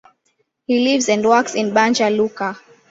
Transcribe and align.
He 0.65 0.79
lives 0.79 1.09
and 1.09 1.23
works 1.23 1.53
in 1.53 1.73
Banja 1.75 2.09
Luka. 2.09 2.59